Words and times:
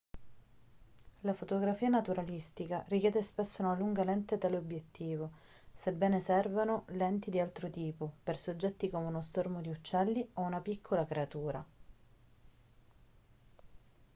la 1.19 1.35
fotografia 1.35 1.87
naturalistica 1.87 2.83
richiede 2.87 3.21
spesso 3.21 3.61
una 3.61 3.75
lunga 3.75 4.03
lente 4.03 4.39
teleobiettivo 4.39 5.29
sebbene 5.71 6.19
servano 6.19 6.85
lenti 6.87 7.29
di 7.29 7.39
altro 7.39 7.69
tipo 7.69 8.11
per 8.23 8.35
soggetti 8.35 8.89
come 8.89 9.05
uno 9.05 9.21
stormo 9.21 9.61
di 9.61 9.69
uccelli 9.69 10.27
o 10.33 10.41
una 10.41 10.59
piccola 10.59 11.05
creatura 11.05 11.63